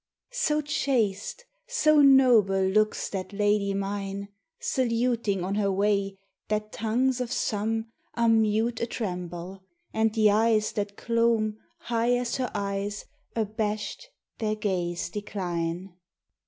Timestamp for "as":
12.17-12.37